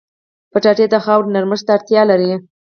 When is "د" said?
0.93-0.95